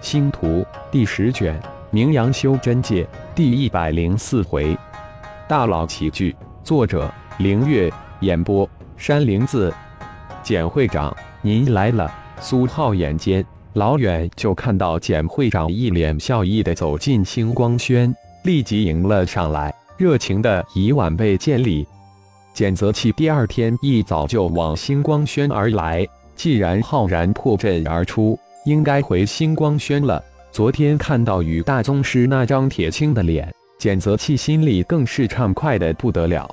[0.00, 1.60] 星图第十卷，
[1.90, 4.76] 名扬修真界第一百零四回，
[5.48, 6.34] 大佬齐聚。
[6.62, 9.72] 作者：凌月，演播：山灵子。
[10.42, 12.10] 简会长，您来了。
[12.40, 21.86] 苏浩眼尖，老远就看到简会长一脸笑意的走进星光轩，立即迎了上来，热情的以晚辈见礼。
[22.54, 26.06] 简泽气第二天一早就往星光轩而来，
[26.36, 28.38] 既然浩然破阵而出。
[28.68, 30.22] 应该回星光轩了。
[30.52, 36.46] 昨天看到与大宗师那张铁青的脸，简泽气心里更是畅快的不得了。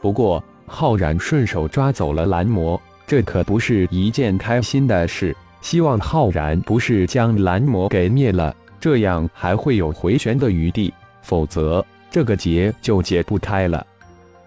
[0.00, 5.36] 不过浩然顺手抓走了蓝魔，这可不是一件开心的事。
[5.60, 10.92] 希望浩然不是将蓝魔给灭了，这样还会有回旋的余地，
[11.22, 13.86] 否则这个结就解不开了。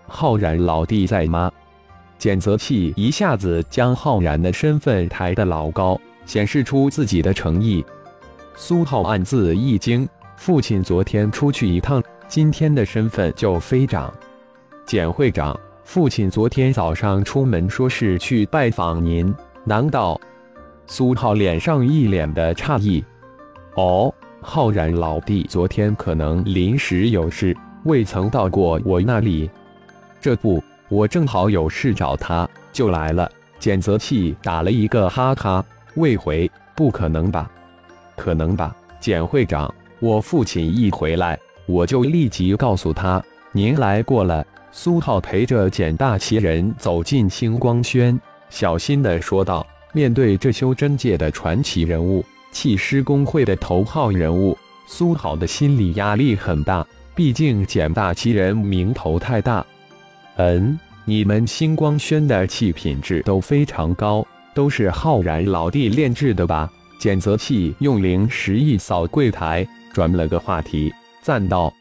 [0.05, 1.49] 浩然老弟在吗？
[2.17, 5.97] 简泽气一下子将浩然的身份抬得老高。
[6.29, 7.83] 显示出自己的诚意，
[8.55, 14.13] 苏浩暗自一惊，父亲昨天出去一趟，今天的身份就飞涨。
[14.85, 19.33] 简会长，父亲昨天早上出门说是去拜访您，
[19.65, 20.21] 难道？
[20.85, 23.03] 苏浩脸上一脸的诧异。
[23.73, 29.49] 哦，浩然老弟昨天可能临时有事，未曾到过我那里。
[30.21, 33.27] 这不，我正好有事找他，就来了。
[33.57, 35.65] 简泽气打了一个哈哈。
[35.99, 37.51] 未回，不可能吧？
[38.15, 44.45] 可能吧，简会长，我父亲一回来，我就立即告诉他您来过了。
[44.71, 48.17] 苏浩陪着简大奇人走进星光轩，
[48.49, 56.85] 小心的说道：“面对这修真界的传奇人物，气师公会的头号人物，苏浩的心理压力很大。
[57.15, 59.65] 毕竟简大奇人名头太大。
[60.37, 64.25] 嗯，你们星光轩的气品质都非常高。”
[64.59, 66.69] 都是浩然老弟炼制的吧？
[66.99, 71.73] 检测器用灵石一扫柜台，转了个话题，赞道：“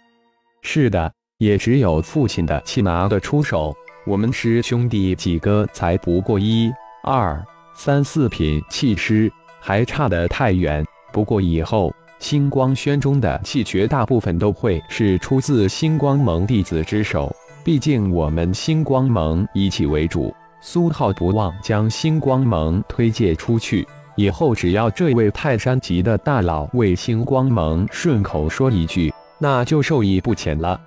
[0.63, 3.75] 是的，也只有父亲的气拿得出手。
[4.07, 6.71] 我们师兄弟几个才不过一、
[7.03, 7.45] 二、
[7.75, 10.87] 三、四品气师，还差得太远。
[11.13, 17.35] 不过以后星光轩中的气，绝大部分都会是出自星光盟弟子之手。
[17.65, 23.87] 毕竟我们星光盟以气为主。”苏浩不忘将星光盟推介出去，
[24.17, 30.81] 以后只要这位泰山级的大佬为星光盟顺口说一句，那就受益不浅了。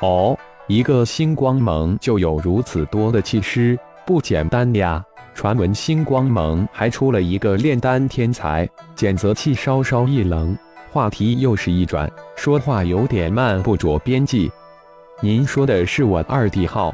[0.00, 0.36] 哦，
[0.66, 5.02] 一个星光盟就有如此多的气师，不简单呀！
[5.34, 8.68] 传闻星光盟还出了一个炼丹天才。
[8.94, 10.56] 简泽气稍稍一愣，
[10.92, 14.50] 话题又是一转，说话有点慢不着边际。
[15.20, 16.92] 您说的是我二弟号？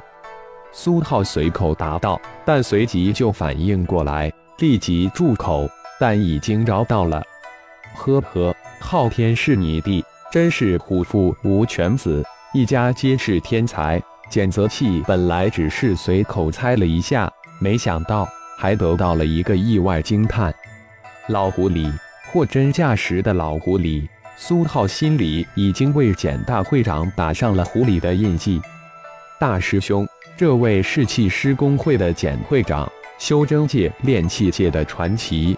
[0.76, 5.70] 苏浩随口答道，但随即就反应过来，立即住口。
[6.00, 7.22] 但已经饶到了。
[7.94, 14.02] 呵呵，昊天是你弟，真是虎父无犬子，一家皆是天才。
[14.28, 17.30] 简泽气本来只是随口猜了一下，
[17.60, 20.52] 没想到还得到了一个意外惊叹。
[21.28, 21.90] 老狐狸，
[22.32, 24.06] 货真价实的老狐狸。
[24.36, 28.60] 苏浩心里已经为简大会长打上了狐狸的印记。
[29.38, 30.04] 大师兄。
[30.36, 35.56] 这位是气师公会的简会长，修真界、炼气界的传奇，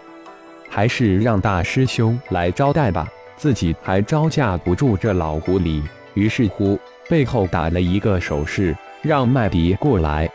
[0.69, 5.82] 还是让大师兄来招待吧，自己还招架不住这老狐狸。
[6.12, 6.78] 于是乎，
[7.09, 10.28] 背后打了一个手势，让麦迪过来。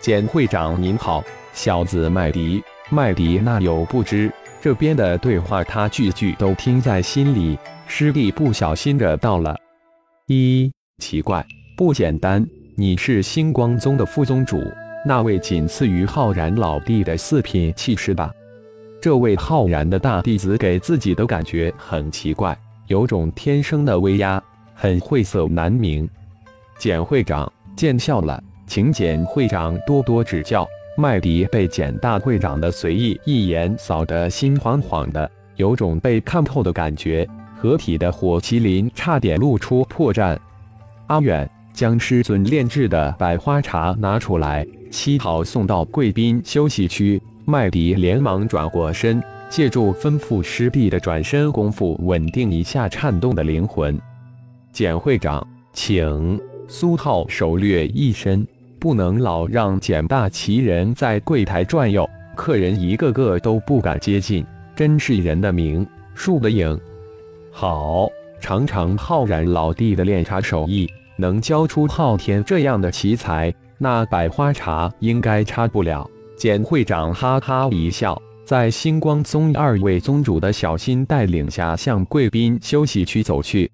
[0.00, 1.22] 简会长您好，
[1.52, 4.32] 小子麦迪，麦迪那有不知，
[4.62, 7.58] 这边的对话他句句都听在心里。
[7.86, 9.54] 师弟不小心的到了，
[10.28, 11.44] 一奇怪，
[11.76, 12.44] 不简单。
[12.78, 14.62] 你是星光宗的副宗主，
[15.02, 18.30] 那位仅次于浩然老弟的四品气师吧？
[19.00, 22.54] 这位浩然的大弟子给自己的感觉很奇怪，
[22.86, 24.42] 有种天生的威压，
[24.74, 26.06] 很晦涩难明。
[26.78, 30.68] 简会长见笑了，请简会长多多指教。
[30.98, 37.26] 麦迪被简大会长的随意一言扫得心慌慌的，有种被看透的感觉。
[37.58, 40.38] 合体的火麒麟差点露出破绽。
[41.06, 41.50] 阿远。
[41.76, 47.20] 将师尊炼制的百花茶拿出来，沏好送到贵宾休息区。
[47.44, 54.00] 麦迪连忙转过身，借助吩咐师弟的转身功夫，稳定一下颤动的灵魂。
[54.72, 56.40] 简会长，请。
[56.66, 58.44] 苏浩手略一伸，
[58.80, 64.44] 不能老让简大奇人在柜台转悠，客人一个个都不敢接近，
[64.74, 66.80] 真是人的名，树的影。
[67.52, 68.08] 好，
[68.40, 70.88] 尝尝浩然老弟的炼茶手艺。
[71.16, 76.08] 能教出昊天这样的奇才，那百花茶应该差不了。
[76.36, 83.70] 简会长哈哈一笑，在星光宗二位宗主的小心带领下，向贵宾休息区走去。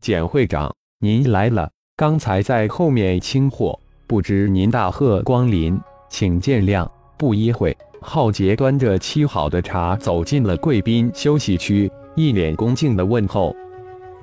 [0.00, 1.70] 简会长，您来了。
[1.96, 5.78] 刚才在后面清货，不知您大贺光临，
[6.08, 6.88] 请见谅。
[7.18, 13.54] 不一会，浩杰端着沏好的茶走进了贵宾休息区，一脸恭敬的问候：“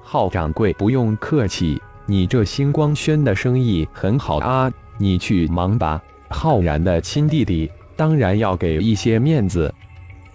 [0.02, 7.70] 浩掌柜，不用客气，你这星光轩的生意很好啊，你去忙吧。”浩然的亲弟弟。
[7.96, 9.74] 当然要给一些面子，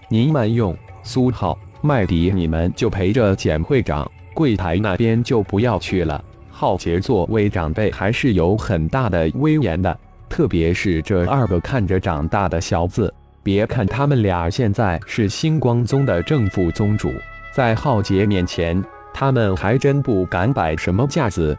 [0.09, 0.77] 您慢用。
[1.05, 6.25] 苏浩、麦迪，你们就陪着简会长，柜台那边就不要去了。
[6.51, 9.97] 浩杰作为长辈，还是有很大的威严的，
[10.29, 13.15] 特别是这二个看着长大的小子。
[13.45, 17.13] 别看他们俩现在是星光宗的正副宗主，
[17.55, 21.57] 在浩杰面前，他们还真不敢摆什么架子。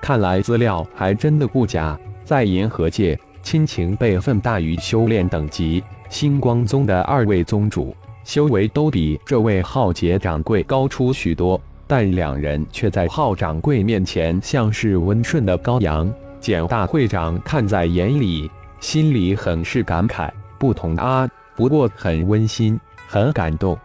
[0.00, 3.18] 看来资料还真的不假，在银河界。
[3.42, 16.12] 亲情辈分大于修炼等级，星光宗的二位宗主修为都比这位浩劫掌柜高出许多，但两人却在浩掌柜面前像是温顺的羔羊。
[16.40, 18.50] 简大会长看在眼里，
[18.80, 20.28] 心里很是感慨。
[20.58, 23.78] 不同啊，不过很温馨，很感动。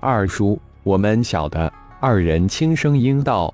[0.00, 1.72] 二叔，我们晓得。
[2.00, 3.52] 二人轻声应道，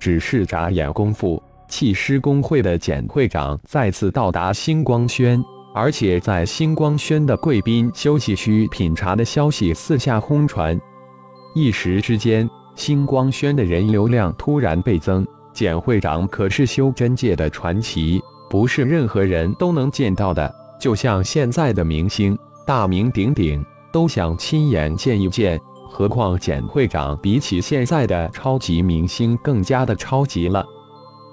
[0.00, 1.40] 只是眨眼功夫。
[1.68, 5.40] 气师工会的简会长再次到达星光轩，
[5.74, 10.80] 而且在星光轩的贵宾休息区品茶的消息四下轰传，
[11.54, 15.24] 一时之间，星光轩的人流量突然倍增。
[15.52, 22.36] 简会长可是修真界的传奇，不是任何人都能见到的，就像现在的明星，
[22.66, 25.60] 大名鼎鼎，都想亲眼见一见。
[25.88, 30.64] 何况简会长比起现在的超级明星更加的超级了。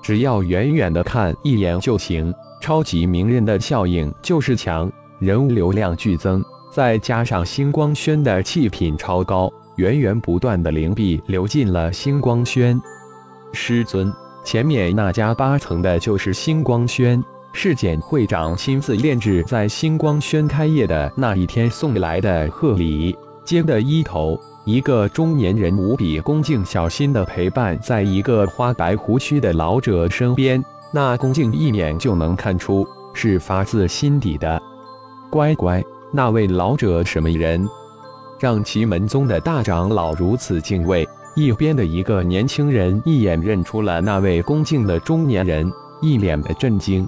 [0.01, 12.79] 只要远远的看一眼就行，超级名人的效应就是强，人物流量剧增，再加上星光轩的气品超高，源源不断的灵币流进了星光轩。
[13.51, 14.13] 师尊，
[14.43, 23.15] 前面那家八层的就是星光轩，是简会长亲自炼制在星光轩开业的那一天送来的贺礼。
[23.45, 24.37] 接的一头。
[24.65, 32.83] 一个中年人无比恭敬、小心的陪伴在一个花白胡须的老者身边，那恭敬一眼就能看出
[33.13, 34.59] 是发自心底的。
[35.29, 37.69] 乖乖，那位老者什么人？
[38.39, 41.07] 让奇门宗的大长老如此敬畏。
[41.35, 45.71] 一边的一个年轻人一眼认出了那位恭敬的中年人，
[46.01, 47.07] 一脸的震惊。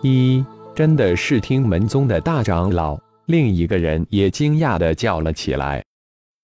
[0.00, 0.42] 一，
[0.74, 2.98] 真的是听门宗的大长老。
[3.28, 5.84] 另一个人也惊讶地叫了起来。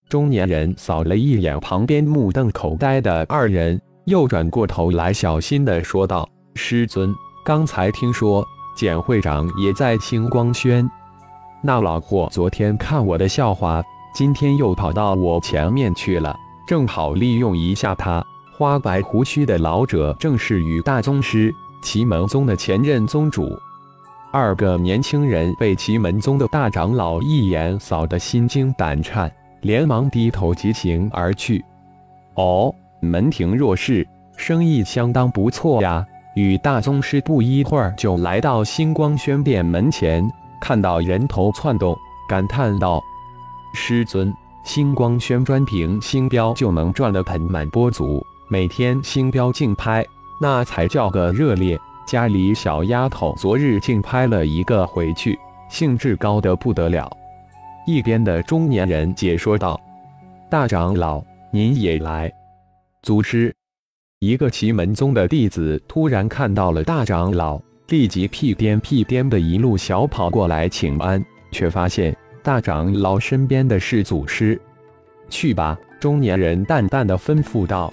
[0.06, 8.46] 中年人扫了一眼旁边目瞪口呆的二人，又转过头来，小心的说道：“师尊，刚才听说
[8.76, 10.86] 简会长也在星光轩，
[11.62, 13.82] 那老货昨天看我的笑话，
[14.14, 16.36] 今天又跑到我前面去了，
[16.68, 18.22] 正好利用一下他。”
[18.52, 21.52] 花白胡须的老者正是与大宗师
[21.82, 23.58] 奇门宗的前任宗主。
[24.34, 29.30] 二个年轻人被奇门宗的大长老一眼扫得心惊胆颤。
[29.60, 31.64] 连忙低头疾行而去。
[32.34, 36.04] 哦，门庭若市，生意相当不错呀。
[36.34, 40.28] 与大宗师不一会儿就来到星光轩殿门前，
[40.60, 41.96] 看到人头窜动，
[42.28, 43.00] 感叹道
[43.72, 44.34] ：“师尊，
[44.64, 50.04] 星光轩专凭星标就能赚得盆满钵足，每天星标竞拍，
[50.40, 51.80] 那才叫个热烈。
[52.06, 57.10] 家里小丫头昨日竟拍了一个回去，兴致高得不得了。”
[57.86, 59.78] 一边的中年人解说道
[60.50, 62.32] ：“大长老，您也来。”
[63.02, 63.54] 祖师，
[64.20, 74.58] 一个奇门宗的弟子突然看到了大长老，立即屁颠屁颠的一路小跑过来请安，却发现大长老身边的是祖师。
[75.28, 77.92] 去吧，中年人淡淡的吩咐道：“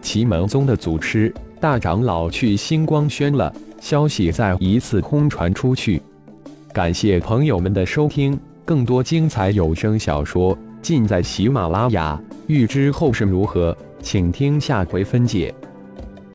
[0.00, 6.00] 奇门宗的祖师大长老去星光轩了。”消息再一次空传出去。
[6.72, 8.38] 感谢朋友们的收听。
[8.64, 15.54] 更多精彩有声小说尽在喜马拉雅，欲知后事如何，请听下回分解。